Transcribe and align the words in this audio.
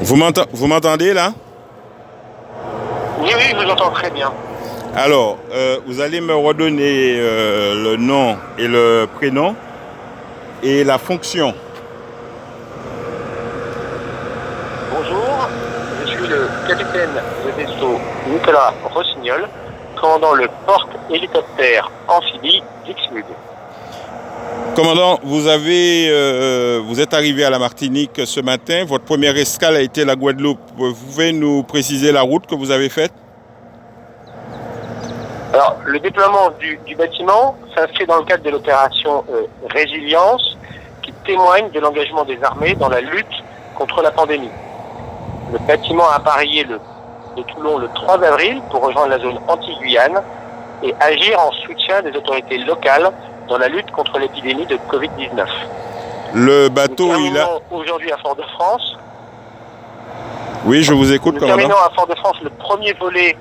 Vous 0.00 0.16
m'entend- 0.16 0.46
vous 0.52 0.66
m'entendez 0.66 1.12
là? 1.12 1.32
Oui, 3.20 3.30
oui, 3.36 3.44
je 3.50 3.56
vous 3.56 3.70
entends 3.70 3.90
très 3.90 4.10
bien. 4.10 4.32
Alors, 4.96 5.38
euh, 5.52 5.78
vous 5.86 6.00
allez 6.00 6.20
me 6.20 6.34
redonner 6.34 7.16
euh, 7.18 7.74
le 7.84 7.96
nom 7.96 8.36
et 8.58 8.66
le 8.66 9.06
prénom 9.16 9.54
et 10.62 10.84
la 10.84 10.98
fonction. 10.98 11.54
Bonjour, 14.90 15.48
je 16.02 16.06
suis 16.10 16.26
le 16.26 16.48
capitaine 16.66 17.10
de 17.46 17.50
vaisseau 17.62 17.98
Nicolas 18.28 18.72
Rossignol, 18.92 19.48
commandant 20.00 20.32
le 20.34 20.48
porte-hélicoptère 20.66 21.90
amphibie 22.08 22.62
Dixmude. 22.84 23.24
Commandant, 24.80 25.18
vous 25.22 25.46
avez, 25.46 26.08
euh, 26.08 26.80
vous 26.82 27.02
êtes 27.02 27.12
arrivé 27.12 27.44
à 27.44 27.50
la 27.50 27.58
Martinique 27.58 28.22
ce 28.24 28.40
matin. 28.40 28.86
Votre 28.86 29.04
première 29.04 29.36
escale 29.36 29.76
a 29.76 29.82
été 29.82 30.06
la 30.06 30.16
Guadeloupe. 30.16 30.58
Vous 30.74 30.94
pouvez 30.94 31.34
nous 31.34 31.62
préciser 31.64 32.12
la 32.12 32.22
route 32.22 32.46
que 32.46 32.54
vous 32.54 32.70
avez 32.70 32.88
faite? 32.88 33.12
Alors, 35.52 35.76
le 35.84 35.98
déploiement 35.98 36.48
du, 36.58 36.96
bâtiment 36.96 37.56
s'inscrit 37.76 38.06
dans 38.06 38.20
le 38.20 38.24
cadre 38.24 38.42
de 38.42 38.48
l'opération 38.48 39.22
euh, 39.30 39.42
Résilience, 39.68 40.56
qui 41.02 41.12
témoigne 41.26 41.70
de 41.72 41.80
l'engagement 41.80 42.24
des 42.24 42.42
armées 42.42 42.74
dans 42.74 42.88
la 42.88 43.02
lutte 43.02 43.26
contre 43.74 44.00
la 44.00 44.12
pandémie. 44.12 44.48
Le 45.52 45.58
bâtiment 45.58 46.08
a 46.08 46.16
appareillé 46.16 46.64
le, 46.64 46.80
de 47.36 47.42
Toulon 47.42 47.76
le 47.76 47.88
3 47.94 48.24
avril 48.24 48.62
pour 48.70 48.80
rejoindre 48.80 49.10
la 49.10 49.18
zone 49.18 49.40
anti-Guyane 49.46 50.22
et 50.82 50.94
agir 51.00 51.38
en 51.38 51.52
soutien 51.66 52.00
des 52.00 52.16
autorités 52.16 52.56
locales 52.56 53.12
dans 53.50 53.58
la 53.58 53.68
lutte 53.68 53.90
contre 53.90 54.18
l'épidémie 54.18 54.64
de 54.66 54.76
Covid-19. 54.90 55.44
Le 56.34 56.68
bateau, 56.68 57.12
il 57.18 57.36
a. 57.36 57.44
terminons 57.44 57.60
aujourd'hui 57.72 58.12
à 58.12 58.16
Fort-de-France. 58.18 58.96
Oui, 60.64 60.82
je 60.84 60.92
vous 60.94 61.12
écoute, 61.12 61.34
Nous 61.34 61.46
terminons 61.46 61.74
à 61.76 61.90
Fort-de-France 61.94 62.36
le 62.42 62.50
premier 62.50 62.92
volet. 62.94 63.36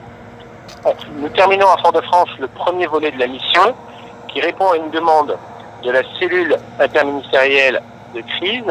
Nous 1.18 1.30
terminons 1.30 1.68
à 1.68 1.78
Fort-de-France 1.78 2.30
le 2.40 2.48
premier 2.48 2.88
volet 2.88 3.12
de 3.12 3.20
la 3.20 3.28
mission, 3.28 3.62
qui 4.30 4.42
répond 4.42 4.72
à 4.72 4.78
une 4.78 4.90
demande 4.90 5.38
de 5.84 5.92
la 5.92 6.02
cellule 6.20 6.58
interministérielle 6.80 7.82
de 8.16 8.22
crise 8.22 8.64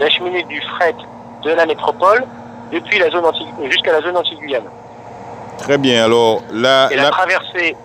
d'acheminer 0.00 0.42
du 0.44 0.60
fret 0.76 0.94
de 1.44 1.50
la 1.52 1.66
métropole 1.66 2.24
depuis 2.72 2.98
la 2.98 3.10
zone 3.10 3.24
anti 3.24 3.46
jusqu'à 3.70 3.92
la 3.92 4.00
zone 4.02 4.16
anti-Guyane. 4.16 4.64
Très 5.58 5.78
bien. 5.78 6.04
Alors, 6.04 6.40
la, 6.52 6.88
Et 6.90 6.96
la 6.96 7.04
la- 7.04 7.10
traversée, 7.10 7.76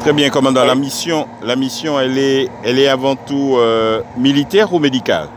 très 0.00 0.12
bien, 0.12 0.30
commandant. 0.30 0.64
La 0.64 0.74
mission, 0.74 1.28
la 1.42 1.56
mission, 1.56 1.98
elle 1.98 2.18
est, 2.18 2.48
elle 2.64 2.78
est 2.78 2.88
avant 2.88 3.16
tout 3.16 3.56
euh, 3.56 4.02
militaire 4.16 4.72
ou 4.72 4.78
médicale? 4.78 5.28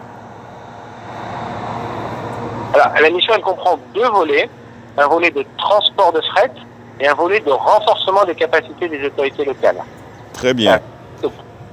Alors, 2.74 2.88
la 3.02 3.10
mission 3.10 3.34
elle 3.36 3.42
comprend 3.42 3.78
deux 3.94 4.10
volets, 4.10 4.50
un 4.98 5.08
volet 5.08 5.30
de 5.32 5.46
transport 5.58 6.14
de 6.14 6.22
fret 6.22 6.52
et 7.00 7.08
un 7.08 7.14
volet 7.14 7.40
de 7.42 7.52
renforcement 7.52 8.24
des 8.26 8.36
capacités 8.36 8.88
des 8.88 9.06
autorités 9.06 9.44
locales. 9.44 9.84
Très 10.34 10.54
bien. 10.54 10.80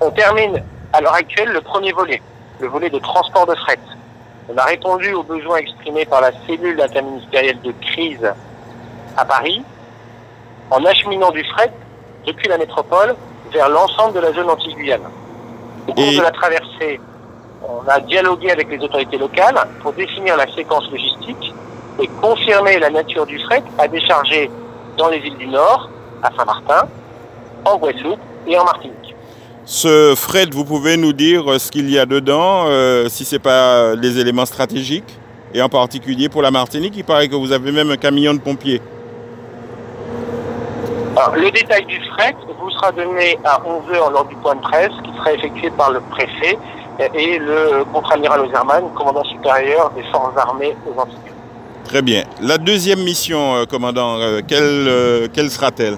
On 0.00 0.10
termine 0.10 0.62
à 0.92 1.00
l'heure 1.00 1.14
actuelle 1.14 1.50
le 1.50 1.60
premier 1.60 1.92
volet, 1.92 2.22
le 2.60 2.68
volet 2.68 2.90
de 2.90 2.98
transport 2.98 3.46
de 3.46 3.54
fret. 3.54 3.78
On 4.48 4.56
a 4.56 4.64
répondu 4.64 5.12
aux 5.12 5.22
besoins 5.22 5.58
exprimés 5.58 6.06
par 6.06 6.20
la 6.20 6.30
cellule 6.46 6.80
interministérielle 6.80 7.60
de 7.62 7.72
crise 7.80 8.32
à 9.16 9.24
Paris 9.24 9.62
en 10.70 10.84
acheminant 10.84 11.30
du 11.30 11.44
fret 11.44 11.72
depuis 12.28 12.48
la 12.48 12.58
métropole 12.58 13.14
vers 13.52 13.68
l'ensemble 13.68 14.14
de 14.14 14.20
la 14.20 14.32
zone 14.32 14.50
anti-Guyane. 14.50 15.08
Au 15.88 15.92
cours 15.94 16.04
Et- 16.04 16.16
de 16.16 16.22
la 16.22 16.30
traversée, 16.30 17.00
on 17.62 17.88
a 17.88 17.98
dialogué 18.00 18.50
avec 18.50 18.68
les 18.70 18.78
autorités 18.84 19.16
locales 19.18 19.58
pour 19.82 19.92
définir 19.92 20.36
la 20.36 20.46
séquence 20.54 20.84
logistique 20.90 21.54
et 22.00 22.08
confirmer 22.20 22.78
la 22.78 22.90
nature 22.90 23.26
du 23.26 23.38
fret 23.40 23.62
à 23.78 23.88
décharger 23.88 24.50
dans 24.98 25.08
les 25.08 25.18
îles 25.18 25.36
du 25.38 25.46
Nord, 25.46 25.88
à 26.22 26.30
Saint-Martin, 26.36 26.86
en 27.64 27.76
Guadeloupe 27.78 28.20
et 28.46 28.56
en 28.58 28.64
Martinique. 28.64 29.14
Ce 29.64 30.14
fret, 30.16 30.46
vous 30.52 30.64
pouvez 30.64 30.96
nous 30.96 31.12
dire 31.12 31.50
euh, 31.50 31.58
ce 31.58 31.70
qu'il 31.70 31.90
y 31.90 31.98
a 31.98 32.06
dedans, 32.06 32.64
euh, 32.66 33.08
si 33.08 33.24
c'est 33.24 33.38
pas 33.38 33.94
les 33.94 34.18
éléments 34.18 34.46
stratégiques, 34.46 35.18
et 35.54 35.60
en 35.62 35.68
particulier 35.68 36.28
pour 36.28 36.42
la 36.42 36.50
Martinique, 36.50 36.94
il 36.96 37.04
paraît 37.04 37.28
que 37.28 37.34
vous 37.36 37.52
avez 37.52 37.72
même 37.72 37.90
un 37.90 37.96
camion 37.96 38.34
de 38.34 38.38
pompiers. 38.40 38.80
Alors, 41.16 41.34
le 41.36 41.50
détail 41.50 41.84
du 41.86 42.00
fret 42.10 42.34
vous 42.60 42.70
sera 42.70 42.92
donné 42.92 43.38
à 43.44 43.58
11h 43.60 44.12
lors 44.12 44.24
du 44.26 44.36
point 44.36 44.54
de 44.54 44.60
presse 44.60 44.92
qui 45.04 45.12
sera 45.16 45.32
effectué 45.32 45.70
par 45.70 45.90
le 45.90 46.00
préfet 46.00 46.58
et 47.14 47.38
le 47.38 47.84
contre-amiral 47.92 48.40
Ozerman, 48.40 48.84
commandant 48.94 49.24
supérieur 49.24 49.90
des 49.90 50.02
forces 50.04 50.36
armées 50.36 50.76
aux 50.86 51.00
Antilles. 51.00 51.16
Très 51.84 52.02
bien. 52.02 52.24
La 52.42 52.58
deuxième 52.58 53.02
mission, 53.02 53.54
euh, 53.54 53.64
commandant, 53.64 54.18
euh, 54.18 54.40
quelle, 54.46 54.88
euh, 54.88 55.28
quelle 55.32 55.50
sera-t-elle? 55.50 55.96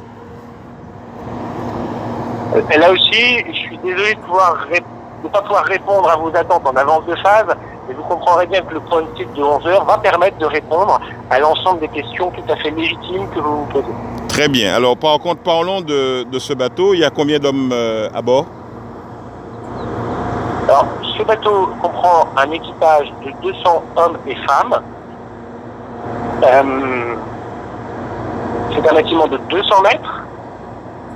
Là 2.79 2.93
aussi, 2.93 3.45
je 3.49 3.53
suis 3.53 3.79
désolé 3.79 4.15
de 4.15 4.21
pouvoir 4.21 4.67
de 5.23 5.29
pas 5.29 5.43
pouvoir 5.43 5.65
répondre 5.65 6.09
à 6.09 6.17
vos 6.17 6.29
attentes 6.35 6.67
en 6.67 6.77
avance 6.77 7.05
de 7.07 7.15
phase, 7.17 7.47
mais 7.89 7.95
vous 7.95 8.03
comprendrez 8.05 8.47
bien 8.47 8.63
que 8.63 8.75
le 8.75 8.81
point 8.81 9.03
de 9.03 9.09
titre 9.17 9.33
de 9.35 9.43
11h 9.43 9.87
va 9.87 9.99
permettre 9.99 10.39
de 10.39 10.47
répondre 10.47 11.01
à 11.31 11.39
l'ensemble 11.39 11.81
des 11.81 11.89
questions 11.89 12.31
tout 12.31 12.53
à 12.53 12.57
fait 12.57 12.71
légitimes 12.71 13.29
que 13.35 13.41
vous 13.41 13.65
vous 13.65 13.73
posez. 13.73 14.20
Très 14.41 14.49
bien. 14.49 14.75
Alors, 14.75 14.97
par 14.97 15.19
contre, 15.19 15.43
parlons 15.43 15.83
de, 15.83 16.25
ce 16.39 16.55
bateau. 16.55 16.95
Il 16.95 17.01
y 17.01 17.05
a 17.05 17.11
combien 17.11 17.39
d'hommes 17.39 17.73
euh, 17.75 18.09
à 18.15 18.23
bord? 18.23 18.47
Alors, 20.67 20.87
ce 21.19 21.23
bateau 21.25 21.69
comprend 21.83 22.27
un 22.39 22.51
équipage 22.51 23.13
de 23.23 23.33
200 23.43 23.85
hommes 23.97 24.17
et 24.27 24.35
femmes. 24.37 24.81
Euh, 26.43 27.15
c'est 28.73 28.89
un 28.89 28.95
bâtiment 28.95 29.27
de 29.27 29.37
200 29.51 29.83
mètres 29.83 30.23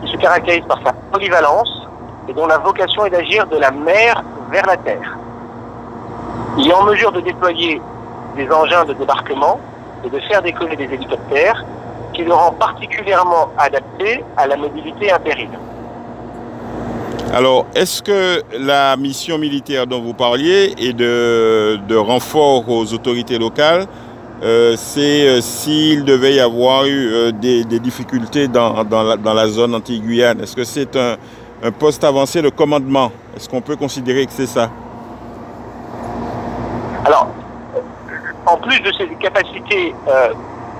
qui 0.04 0.12
se 0.12 0.18
caractérise 0.18 0.64
par 0.68 0.80
sa 0.84 0.92
polyvalence 1.10 1.88
et 2.28 2.34
dont 2.34 2.46
la 2.46 2.58
vocation 2.58 3.06
est 3.06 3.10
d'agir 3.10 3.46
de 3.46 3.56
la 3.56 3.70
mer 3.70 4.22
vers 4.50 4.66
la 4.66 4.76
terre. 4.76 5.16
Il 6.58 6.68
est 6.68 6.74
en 6.74 6.84
mesure 6.84 7.10
de 7.10 7.22
déployer 7.22 7.80
des 8.36 8.50
engins 8.50 8.84
de 8.84 8.92
débarquement 8.92 9.60
et 10.04 10.10
de 10.10 10.20
faire 10.28 10.42
décoller 10.42 10.76
des 10.76 10.92
hélicoptères 10.92 11.64
qui 12.14 12.22
le 12.24 12.32
rend 12.32 12.52
particulièrement 12.52 13.50
adapté 13.58 14.24
à 14.36 14.46
la 14.46 14.56
mobilité 14.56 15.10
impérille. 15.10 15.48
Alors, 17.32 17.66
est-ce 17.74 18.02
que 18.02 18.42
la 18.58 18.96
mission 18.96 19.38
militaire 19.38 19.86
dont 19.86 20.00
vous 20.00 20.14
parliez 20.14 20.72
et 20.78 20.92
de, 20.92 21.78
de 21.88 21.96
renfort 21.96 22.68
aux 22.68 22.92
autorités 22.94 23.38
locales, 23.38 23.86
euh, 24.42 24.74
c'est 24.76 25.26
euh, 25.26 25.40
s'il 25.40 26.04
devait 26.04 26.34
y 26.34 26.40
avoir 26.40 26.84
eu 26.84 27.12
euh, 27.12 27.32
des, 27.32 27.64
des 27.64 27.80
difficultés 27.80 28.46
dans, 28.46 28.84
dans 28.84 29.02
la, 29.02 29.16
dans 29.16 29.34
la 29.34 29.48
zone 29.48 29.74
anti-Guyane? 29.74 30.40
Est-ce 30.40 30.54
que 30.54 30.64
c'est 30.64 30.94
un, 30.96 31.16
un 31.62 31.72
poste 31.72 32.04
avancé 32.04 32.40
de 32.40 32.50
commandement? 32.50 33.10
Est-ce 33.36 33.48
qu'on 33.48 33.62
peut 33.62 33.76
considérer 33.76 34.26
que 34.26 34.32
c'est 34.32 34.46
ça? 34.46 34.70
Alors, 37.04 37.28
en 38.46 38.56
plus 38.58 38.78
de 38.80 38.92
ces 38.92 39.08
capacités 39.20 39.94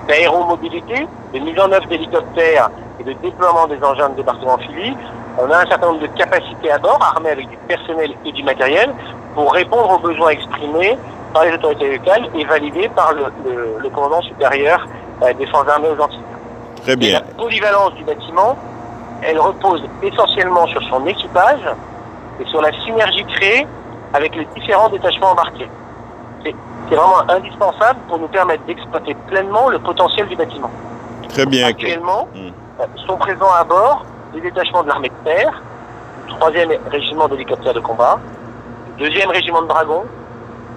d'aéromobilité, 0.09 1.07
de 1.33 1.39
mise 1.39 1.59
en 1.59 1.71
œuvre 1.73 1.87
d'hélicoptères 1.87 2.71
et 3.01 3.05
de 3.05 3.13
déploiement 3.15 3.67
des 3.67 3.83
engins 3.83 4.09
de 4.11 4.15
débarquement 4.17 4.55
amphibie, 4.55 4.97
on 5.39 5.51
a 5.51 5.59
un 5.63 5.67
certain 5.67 5.89
nombre 5.89 6.01
de 6.01 6.07
capacités 6.09 6.71
à 6.71 6.79
bord, 6.79 6.99
armées 7.03 7.31
avec 7.31 7.49
du 7.49 7.57
personnel 7.69 8.13
et 8.25 8.33
du 8.33 8.43
matériel, 8.45 8.91
pour 9.35 9.53
répondre 9.53 9.91
aux 9.91 9.99
besoins 9.99 10.29
exprimés 10.31 10.97
par 11.33 11.45
les 11.45 11.53
autorités 11.55 11.97
locales 11.99 12.29
et 12.37 12.45
validés 12.45 12.89
par 12.95 13.13
le, 13.13 13.25
le- 13.45 13.77
le 13.81 13.89
commandant 13.91 14.23
supérieur 14.23 14.87
euh, 15.23 15.33
des 15.35 15.47
forces 15.47 15.69
armées 15.69 15.89
aux 15.89 16.01
Antilles. 16.01 16.21
Très 16.83 16.93
Et 16.93 16.97
bien. 16.97 17.15
la 17.21 17.21
polyvalence 17.43 17.95
du 17.95 18.05
bâtiment, 18.05 18.57
elle 19.23 19.41
repose 19.41 19.83
essentiellement 20.03 20.67
sur 20.69 20.83
son 20.89 21.05
équipage 21.07 21.61
et 22.41 22.45
sur 22.47 22.61
la 22.61 22.71
synergie 22.85 23.25
créée 23.25 23.67
avec 24.13 24.37
les 24.37 24.45
différents 24.55 24.89
détachements 24.91 25.33
embarqués. 25.33 25.69
C'est 26.45 26.55
c'est 26.89 26.95
vraiment 26.97 27.23
indispensable 27.29 27.99
pour 28.09 28.19
nous 28.19 28.29
permettre 28.29 28.65
d'exploiter 28.65 29.15
pleinement 29.29 29.69
le 29.69 29.79
potentiel 29.79 30.27
du 30.29 30.37
bâtiment. 30.37 30.71
Très 31.31 31.47
bien. 31.47 31.67
Actuellement, 31.67 32.29
Mm. 32.35 32.49
euh, 32.81 32.85
sont 33.07 33.17
présents 33.17 33.53
à 33.59 33.65
bord 33.65 34.05
des 34.33 34.41
détachements 34.41 34.83
de 34.83 34.89
l'armée 34.89 35.09
de 35.11 35.31
terre, 35.31 35.63
du 36.27 36.35
3e 36.35 36.79
régiment 36.91 37.29
d'hélicoptères 37.29 37.75
de 37.75 37.81
combat, 37.81 38.19
du 38.99 39.05
2e 39.11 39.29
régiment 39.31 39.63
de 39.63 39.69
dragons, 39.69 40.05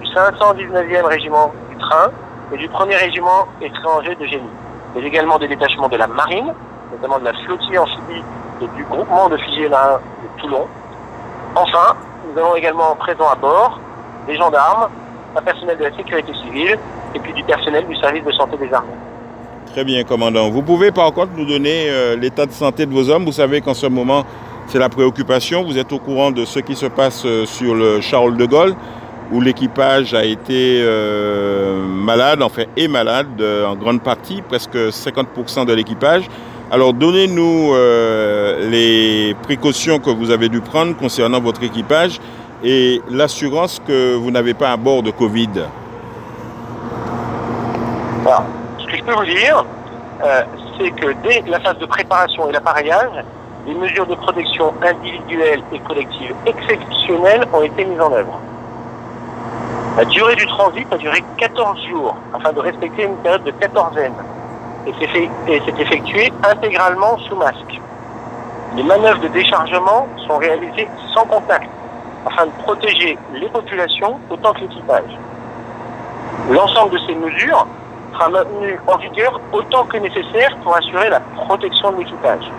du 0.01 0.07
519e 0.13 1.05
régiment 1.05 1.51
du 1.69 1.77
train 1.77 2.09
et 2.53 2.57
du 2.57 2.67
1er 2.69 2.97
régiment 2.97 3.45
étranger 3.61 4.15
de 4.15 4.25
génie. 4.25 4.49
Mais 4.95 5.01
également 5.03 5.37
des 5.37 5.47
détachements 5.47 5.89
de 5.89 5.97
la 5.97 6.07
marine, 6.07 6.53
notamment 6.91 7.19
de 7.19 7.25
la 7.25 7.33
flottille 7.45 7.77
amphibie 7.77 8.23
et 8.61 8.67
du 8.75 8.83
groupement 8.85 9.27
de 9.29 9.37
fusiliers 9.37 9.69
de 9.69 10.41
Toulon. 10.41 10.65
Enfin, 11.55 11.95
nous 12.31 12.39
avons 12.39 12.55
également 12.55 12.95
présents 12.95 13.29
à 13.31 13.35
bord 13.35 13.79
des 14.27 14.35
gendarmes, 14.35 14.87
un 15.37 15.41
personnel 15.41 15.77
de 15.77 15.83
la 15.83 15.95
sécurité 15.95 16.33
civile 16.33 16.77
et 17.13 17.19
puis 17.19 17.33
du 17.33 17.43
personnel 17.43 17.85
du 17.87 17.95
service 17.95 18.23
de 18.23 18.31
santé 18.31 18.57
des 18.57 18.73
armées. 18.73 18.93
Très 19.71 19.83
bien, 19.83 20.03
commandant. 20.03 20.49
Vous 20.49 20.63
pouvez 20.63 20.91
par 20.91 21.13
contre 21.13 21.33
nous 21.35 21.45
donner 21.45 21.87
euh, 21.89 22.15
l'état 22.15 22.45
de 22.45 22.51
santé 22.51 22.85
de 22.85 22.91
vos 22.91 23.09
hommes. 23.09 23.25
Vous 23.25 23.31
savez 23.31 23.61
qu'en 23.61 23.73
ce 23.75 23.85
moment, 23.85 24.25
c'est 24.67 24.79
la 24.79 24.89
préoccupation. 24.89 25.63
Vous 25.63 25.77
êtes 25.77 25.93
au 25.93 25.99
courant 25.99 26.31
de 26.31 26.43
ce 26.45 26.59
qui 26.59 26.75
se 26.75 26.87
passe 26.87 27.23
euh, 27.25 27.45
sur 27.45 27.75
le 27.75 28.01
Charles 28.01 28.37
de 28.37 28.45
Gaulle. 28.45 28.75
où 29.29 29.41
l'équipage 29.41 30.13
a 30.13 30.23
été 30.23 30.79
euh, 30.81 31.85
malade, 31.85 32.41
enfin 32.41 32.63
est 32.77 32.87
malade 32.87 33.41
euh, 33.41 33.67
en 33.67 33.75
grande 33.75 34.01
partie, 34.01 34.41
presque 34.41 34.77
50% 34.77 35.65
de 35.65 35.73
l'équipage. 35.73 36.23
Alors 36.71 36.93
donnez-nous 36.93 37.73
les 38.69 39.35
précautions 39.43 39.99
que 39.99 40.09
vous 40.09 40.31
avez 40.31 40.49
dû 40.49 40.59
prendre 40.59 40.95
concernant 40.97 41.39
votre 41.39 41.63
équipage 41.63 42.19
et 42.63 43.01
l'assurance 43.09 43.81
que 43.85 44.15
vous 44.15 44.31
n'avez 44.31 44.53
pas 44.53 44.71
à 44.71 44.77
bord 44.77 45.03
de 45.03 45.11
Covid. 45.11 45.49
Ce 48.79 48.85
que 48.85 48.97
je 48.97 49.03
peux 49.03 49.13
vous 49.13 49.25
dire, 49.25 49.65
euh, 50.23 50.41
c'est 50.77 50.91
que 50.91 51.13
dès 51.23 51.43
la 51.47 51.59
phase 51.59 51.77
de 51.77 51.85
préparation 51.85 52.49
et 52.49 52.51
l'appareillage, 52.51 53.23
des 53.65 53.73
mesures 53.73 54.07
de 54.07 54.15
protection 54.15 54.73
individuelles 54.81 55.61
et 55.73 55.79
collectives 55.79 56.33
exceptionnelles 56.45 57.45
ont 57.53 57.61
été 57.61 57.85
mises 57.85 57.99
en 57.99 58.11
œuvre. 58.11 58.39
La 59.97 60.05
durée 60.05 60.35
du 60.35 60.45
transit 60.47 60.85
a 60.91 60.97
duré 60.97 61.23
14 61.37 61.87
jours 61.89 62.15
afin 62.33 62.53
de 62.53 62.59
respecter 62.59 63.03
une 63.03 63.15
période 63.17 63.43
de 63.43 63.51
quatorzaine 63.51 64.13
et 64.87 64.93
c'est 65.01 65.81
effectué 65.81 66.31
intégralement 66.49 67.17
sous 67.27 67.35
masque. 67.35 67.81
Les 68.75 68.83
manœuvres 68.83 69.21
de 69.21 69.27
déchargement 69.29 70.07
sont 70.27 70.37
réalisées 70.37 70.87
sans 71.13 71.25
contact 71.25 71.69
afin 72.27 72.45
de 72.45 72.51
protéger 72.63 73.17
les 73.33 73.47
populations 73.49 74.19
autant 74.29 74.53
que 74.53 74.61
l'équipage. 74.61 75.11
L'ensemble 76.51 76.93
de 76.93 76.99
ces 77.07 77.15
mesures 77.15 77.67
sera 78.13 78.29
maintenu 78.29 78.79
en 78.87 78.97
vigueur 78.97 79.39
autant 79.51 79.85
que 79.85 79.97
nécessaire 79.97 80.55
pour 80.63 80.75
assurer 80.75 81.09
la 81.09 81.19
protection 81.19 81.91
de 81.91 81.97
l'équipage. 81.99 82.51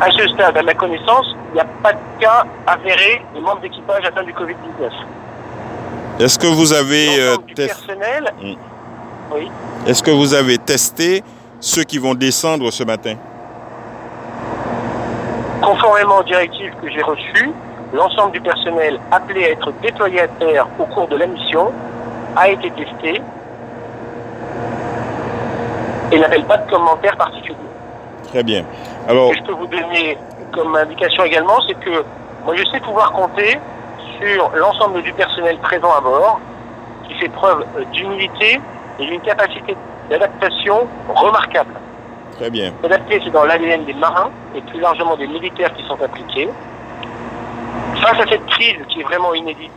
À 0.00 0.10
ce 0.12 0.28
stade, 0.28 0.56
à 0.56 0.62
ma 0.62 0.74
connaissance, 0.74 1.34
il 1.50 1.54
n'y 1.54 1.60
a 1.60 1.66
pas 1.82 1.92
de 1.92 1.98
cas 2.20 2.44
avéré 2.66 3.22
de 3.34 3.40
membres 3.40 3.60
d'équipage 3.60 4.04
atteints 4.04 4.22
du 4.22 4.32
Covid-19. 4.32 4.90
Est-ce 6.20 6.38
que 6.38 6.46
vous 6.46 6.72
avez 6.72 7.20
euh, 7.20 7.36
Mm. 8.42 8.54
oui, 9.34 9.50
est-ce 9.86 10.02
que 10.02 10.10
vous 10.10 10.34
avez 10.34 10.58
testé 10.58 11.22
ceux 11.60 11.84
qui 11.84 11.98
vont 11.98 12.14
descendre 12.14 12.70
ce 12.70 12.84
matin? 12.84 13.14
Conformément 15.60 16.18
aux 16.18 16.24
directives 16.24 16.72
que 16.82 16.90
j'ai 16.90 17.02
reçues, 17.02 17.50
l'ensemble 17.92 18.32
du 18.32 18.40
personnel 18.40 18.98
appelé 19.10 19.44
à 19.44 19.50
être 19.50 19.72
déployé 19.82 20.20
à 20.20 20.28
terre 20.28 20.66
au 20.78 20.84
cours 20.84 21.08
de 21.08 21.16
la 21.16 21.26
mission 21.26 21.72
a 22.36 22.48
été 22.48 22.70
testé 22.70 23.20
et 26.12 26.18
n'appelle 26.18 26.44
pas 26.44 26.58
de 26.58 26.70
commentaires 26.70 27.16
particuliers. 27.16 27.56
Très 28.28 28.42
bien. 28.42 28.64
Alors, 29.08 29.30
que 29.30 29.36
je 29.38 29.42
peux 29.42 29.52
vous 29.52 29.66
donner 29.66 30.18
comme 30.52 30.74
indication 30.76 31.24
également, 31.24 31.60
c'est 31.66 31.78
que 31.78 32.04
moi 32.44 32.54
je 32.56 32.64
sais 32.70 32.80
pouvoir 32.80 33.12
compter 33.12 33.58
sur 34.20 34.50
l'ensemble 34.56 35.02
du 35.02 35.12
personnel 35.12 35.56
présent 35.58 35.92
à 35.92 36.00
bord, 36.00 36.40
qui 37.06 37.14
fait 37.14 37.28
preuve 37.28 37.64
d'humilité 37.92 38.60
et 38.98 39.06
d'une 39.06 39.20
capacité 39.20 39.76
d'adaptation 40.10 40.86
remarquable. 41.14 41.74
Très 42.38 42.50
c'est 43.24 43.30
dans 43.30 43.44
l'ADN 43.44 43.84
des 43.84 43.94
marins 43.94 44.30
et 44.54 44.60
plus 44.60 44.80
largement 44.80 45.16
des 45.16 45.26
militaires 45.26 45.72
qui 45.74 45.84
sont 45.84 46.00
impliqués. 46.02 46.48
Face 48.00 48.20
à 48.20 48.28
cette 48.28 48.46
crise 48.46 48.76
qui 48.88 49.00
est 49.00 49.04
vraiment 49.04 49.34
inédite, 49.34 49.72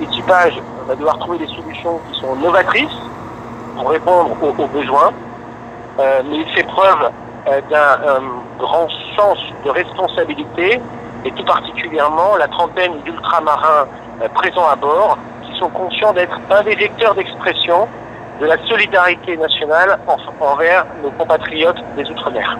l'équipage 0.00 0.54
va 0.86 0.94
devoir 0.94 1.18
trouver 1.18 1.38
des 1.38 1.46
solutions 1.46 2.00
qui 2.10 2.20
sont 2.20 2.34
novatrices 2.36 2.98
pour 3.76 3.90
répondre 3.90 4.36
aux, 4.42 4.66
besoins, 4.66 5.12
Euh, 5.98 6.22
mais 6.28 6.36
il 6.36 6.48
fait 6.54 6.62
preuve 6.62 7.10
euh, 7.48 7.60
d'un 7.68 7.92
euh, 8.08 8.20
grand 8.58 8.88
sens 9.16 9.38
de 9.64 9.70
responsabilité 9.70 10.80
et 11.24 11.30
tout 11.32 11.44
particulièrement 11.44 12.36
la 12.38 12.48
trentaine 12.48 13.00
d'ultramarins 13.04 13.86
présents 14.34 14.68
à 14.68 14.76
bord 14.76 15.18
qui 15.44 15.58
sont 15.58 15.68
conscients 15.68 16.12
d'être 16.14 16.38
un 16.50 16.62
des 16.62 16.74
vecteurs 16.76 17.14
d'expression 17.14 17.88
de 18.40 18.46
la 18.46 18.56
solidarité 18.68 19.36
nationale 19.36 19.98
en- 20.06 20.44
envers 20.44 20.86
nos 21.02 21.10
compatriotes 21.10 21.76
des 21.96 22.04
Outre-mer. 22.10 22.58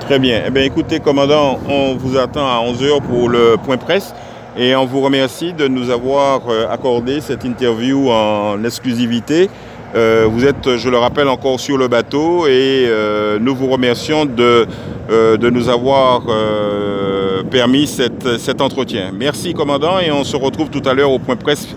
Très 0.00 0.18
bien. 0.18 0.42
Eh 0.46 0.50
bien, 0.50 0.62
écoutez, 0.64 0.98
commandant, 1.00 1.58
on 1.68 1.94
vous 1.94 2.16
attend 2.18 2.46
à 2.46 2.60
11h 2.60 3.00
pour 3.02 3.28
le 3.28 3.56
point 3.62 3.76
presse 3.76 4.14
et 4.56 4.74
on 4.74 4.84
vous 4.84 5.00
remercie 5.00 5.52
de 5.52 5.68
nous 5.68 5.90
avoir 5.90 6.40
euh, 6.48 6.66
accordé 6.70 7.20
cette 7.20 7.44
interview 7.44 8.10
en 8.10 8.62
exclusivité. 8.64 9.48
Euh, 9.94 10.26
vous 10.28 10.46
êtes, 10.46 10.76
je 10.78 10.88
le 10.88 10.96
rappelle, 10.98 11.28
encore 11.28 11.60
sur 11.60 11.76
le 11.76 11.86
bateau 11.86 12.46
et 12.46 12.86
euh, 12.88 13.38
nous 13.38 13.54
vous 13.54 13.68
remercions 13.68 14.24
de, 14.24 14.66
de 15.10 15.50
nous 15.50 15.68
avoir 15.68 16.22
permis 17.50 17.86
cet 17.86 18.60
entretien. 18.62 19.10
Merci, 19.12 19.52
commandant, 19.52 19.98
et 19.98 20.10
on 20.10 20.24
se 20.24 20.36
retrouve 20.36 20.70
tout 20.70 20.82
à 20.88 20.94
l'heure 20.94 21.10
au 21.10 21.18
point 21.18 21.36
presse 21.36 21.68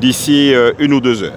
d'ici 0.00 0.54
une 0.78 0.92
ou 0.92 1.00
deux 1.00 1.24
heures. 1.24 1.32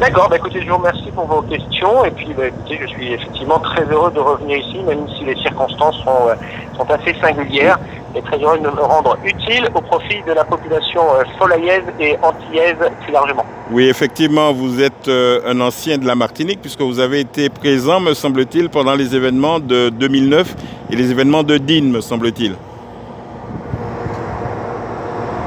D'accord, 0.00 0.28
bah 0.28 0.36
écoutez, 0.36 0.62
je 0.62 0.68
vous 0.68 0.76
remercie 0.76 1.10
pour 1.10 1.26
vos 1.26 1.42
questions 1.42 2.04
et 2.04 2.12
puis 2.12 2.28
bah, 2.36 2.46
écoutez, 2.46 2.78
je 2.80 2.86
suis 2.86 3.14
effectivement 3.14 3.58
très 3.58 3.84
heureux 3.84 4.12
de 4.12 4.20
revenir 4.20 4.58
ici, 4.58 4.78
même 4.86 5.08
si 5.18 5.24
les 5.24 5.34
circonstances 5.42 5.96
sont, 6.04 6.28
euh, 6.28 6.34
sont 6.76 6.88
assez 6.88 7.14
singulières 7.20 7.80
et 8.14 8.22
très 8.22 8.38
heureux 8.38 8.58
de 8.58 8.62
me 8.62 8.80
rendre 8.80 9.18
utile 9.24 9.68
au 9.74 9.80
profit 9.80 10.22
de 10.24 10.32
la 10.32 10.44
population 10.44 11.02
euh, 11.02 11.24
solaillaise 11.36 11.82
et 11.98 12.16
antillaise 12.22 12.76
plus 13.02 13.12
largement. 13.12 13.44
Oui, 13.72 13.88
effectivement, 13.88 14.52
vous 14.52 14.80
êtes 14.80 15.08
euh, 15.08 15.40
un 15.44 15.60
ancien 15.60 15.98
de 15.98 16.06
la 16.06 16.14
Martinique 16.14 16.60
puisque 16.60 16.80
vous 16.80 17.00
avez 17.00 17.18
été 17.18 17.48
présent, 17.48 17.98
me 17.98 18.14
semble-t-il, 18.14 18.68
pendant 18.68 18.94
les 18.94 19.16
événements 19.16 19.58
de 19.58 19.88
2009 19.88 20.54
et 20.90 20.96
les 20.96 21.10
événements 21.10 21.42
de 21.42 21.58
Dean, 21.58 21.82
me 21.82 22.00
semble-t-il. 22.00 22.54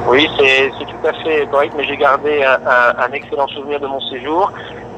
Oui, 0.09 0.27
c'est 0.37 0.71
tout 1.01 1.07
à 1.07 1.13
fait 1.13 1.47
correct, 1.49 1.73
mais 1.77 1.83
j'ai 1.85 1.97
gardé 1.97 2.43
un, 2.43 2.59
un- 2.67 3.03
un 3.05 3.11
excellent 3.13 3.47
souvenir 3.47 3.79
de 3.79 3.87
mon 3.87 3.99
séjour 4.01 4.51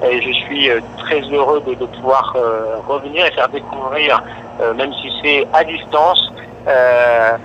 et 0.05 0.21
je 0.21 0.31
suis 0.31 0.69
euh, 0.69 0.79
très 0.99 1.21
heureux 1.21 1.61
de, 1.65 1.73
de 1.75 1.85
pouvoir 1.85 2.33
euh, 2.35 2.75
revenir 2.87 3.25
et 3.25 3.31
faire 3.31 3.47
découvrir, 3.49 4.21
euh, 4.61 4.73
même 4.73 4.91
si 5.01 5.09
c'est 5.21 5.47
à 5.53 5.63
distance, 5.63 6.31
euh, 6.67 7.37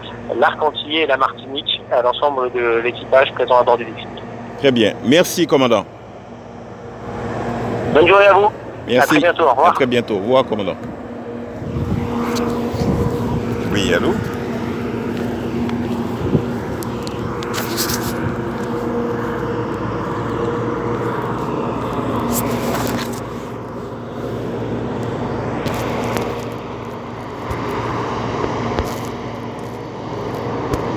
et 1.03 1.07
la 1.07 1.17
Martinique 1.17 1.81
à 1.93 2.03
l'ensemble 2.03 2.51
de 2.53 2.81
l'équipage 2.85 3.33
présent 3.33 3.59
à 3.59 3.63
bord 3.63 3.77
du 3.79 3.85
Dixie. 3.85 4.07
Très 4.59 4.73
bien. 4.73 4.93
Merci, 5.05 5.47
commandant. 5.47 5.85
Bonne 7.95 8.07
journée 8.07 8.27
à 8.27 8.33
vous. 8.35 8.49
Merci. 8.87 8.99
À 8.99 9.07
très 9.07 9.19
bientôt. 9.19 9.45
Au 9.45 9.51
revoir. 9.51 9.69
À 9.69 9.73
très 9.73 9.87
bientôt. 9.87 10.15
Au 10.17 10.19
revoir, 10.21 10.45
commandant. 10.45 10.77
Oui, 13.73 13.95
allô? 13.95 14.13